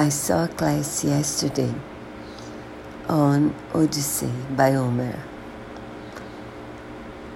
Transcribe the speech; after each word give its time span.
I 0.00 0.10
saw 0.10 0.44
a 0.44 0.48
class 0.48 1.02
yesterday 1.02 1.74
on 3.08 3.52
Odyssey 3.74 4.30
by 4.56 4.70
Homer. 4.70 5.18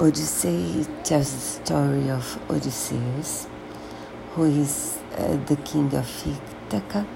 Odyssey 0.00 0.84
tells 1.04 1.32
the 1.32 1.64
story 1.64 2.10
of 2.10 2.26
Odysseus, 2.50 3.46
who 4.32 4.42
is 4.46 4.98
uh, 5.16 5.36
the 5.46 5.54
king 5.64 5.94
of 5.94 6.10
Ithaca 6.26 7.06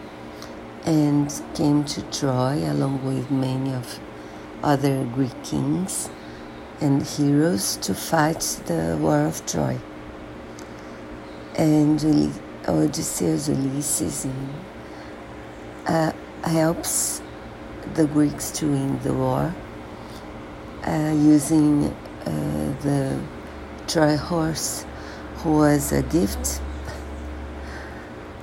and 0.84 1.42
came 1.56 1.82
to 1.86 2.02
Troy 2.12 2.62
along 2.70 3.04
with 3.04 3.28
many 3.32 3.72
of 3.74 3.98
other 4.62 5.04
Greek 5.06 5.42
kings 5.42 6.08
and 6.80 7.02
heroes 7.02 7.78
to 7.78 7.94
fight 7.94 8.62
the 8.66 8.96
war 9.00 9.26
of 9.26 9.44
Troy. 9.44 9.80
And 11.58 12.00
Odysseus 12.68 13.48
Ulysses 13.48 14.28
uh, 15.86 16.12
helps 16.44 17.22
the 17.94 18.06
Greeks 18.06 18.50
to 18.52 18.66
win 18.66 18.98
the 19.00 19.12
war 19.12 19.54
uh, 20.86 21.14
using 21.14 21.84
uh, 21.84 22.74
the 22.82 23.20
Troy 23.86 24.16
horse, 24.16 24.86
who 25.36 25.56
was 25.56 25.92
a 25.92 26.02
gift 26.02 26.60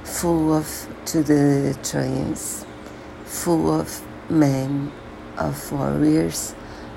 full 0.04 0.54
of 0.54 0.68
to 1.06 1.24
the 1.24 1.78
Trojans, 1.84 2.66
full 3.26 3.80
of 3.80 4.02
men, 4.30 4.92
of 5.38 5.72
warriors 5.72 6.54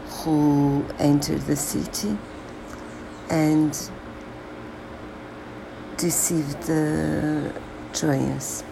who 0.08 0.84
entered 0.98 1.40
the 1.42 1.56
city 1.56 2.18
and 3.30 3.90
deceived 5.96 6.60
the 6.64 7.52
Trojans. 7.92 8.64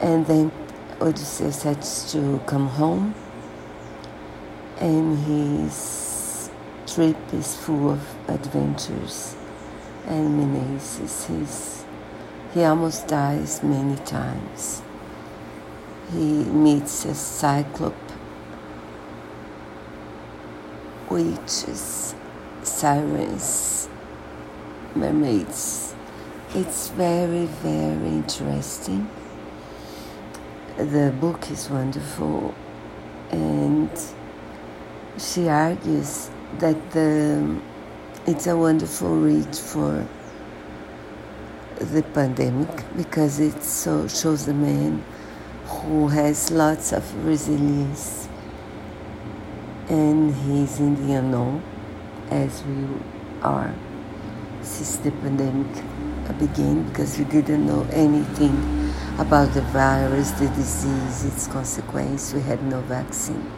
And 0.00 0.26
then 0.26 0.52
Odysseus 1.00 1.62
had 1.62 1.82
to 2.10 2.40
come 2.46 2.68
home, 2.68 3.14
and 4.78 5.18
his 5.18 6.50
trip 6.86 7.16
is 7.32 7.56
full 7.56 7.90
of 7.90 8.00
adventures 8.28 9.34
and 10.06 10.36
menaces. 10.36 11.26
He's, 11.26 11.84
he 12.52 12.64
almost 12.64 13.08
dies 13.08 13.62
many 13.62 13.96
times. 14.04 14.82
He 16.12 16.44
meets 16.44 17.04
a 17.06 17.14
cyclope, 17.14 17.94
witches, 21.10 22.14
sirens, 22.62 23.88
mermaids. 24.94 25.94
It's 26.54 26.88
very, 26.90 27.46
very 27.46 28.08
interesting. 28.08 29.08
The 30.76 31.14
book 31.20 31.52
is 31.52 31.70
wonderful, 31.70 32.52
and 33.30 33.88
she 35.16 35.48
argues 35.48 36.30
that 36.58 36.90
the, 36.90 37.60
it's 38.26 38.48
a 38.48 38.56
wonderful 38.56 39.14
read 39.14 39.54
for 39.54 40.04
the 41.78 42.02
pandemic 42.12 42.68
because 42.96 43.38
it 43.38 43.62
so 43.62 44.08
shows 44.08 44.48
a 44.48 44.54
man 44.54 45.04
who 45.64 46.08
has 46.08 46.50
lots 46.50 46.92
of 46.92 47.24
resilience. 47.24 48.28
And 49.88 50.34
he's 50.34 50.80
in 50.80 51.06
the 51.06 51.14
unknown 51.14 51.62
as 52.30 52.64
we 52.64 52.84
are 53.42 53.72
since 54.62 54.96
the 54.96 55.12
pandemic 55.12 55.84
began 56.40 56.82
because 56.88 57.16
we 57.16 57.24
didn't 57.26 57.64
know 57.64 57.86
anything 57.92 58.83
about 59.18 59.54
the 59.54 59.62
virus, 59.62 60.32
the 60.32 60.48
disease, 60.48 61.24
its 61.24 61.46
consequence. 61.46 62.32
We 62.32 62.40
had 62.40 62.62
no 62.64 62.80
vaccine. 62.82 63.50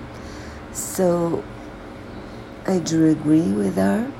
So 0.73 1.43
I 2.67 2.79
do 2.79 3.07
agree 3.07 3.53
with 3.53 3.77
her. 3.77 4.13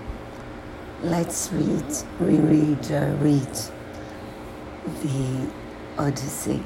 Let's 1.03 1.53
read, 1.53 1.85
reread, 2.19 2.91
uh, 2.91 3.17
read 3.21 3.55
the 5.03 5.51
Odyssey. 5.99 6.63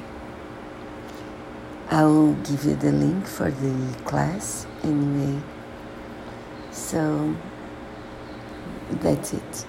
I 1.89 2.05
will 2.05 2.33
give 2.35 2.63
you 2.63 2.75
the 2.75 2.93
link 2.93 3.27
for 3.27 3.51
the 3.51 3.97
class 4.05 4.65
anyway. 4.83 5.41
So 6.71 7.35
that's 8.91 9.33
it. 9.33 9.65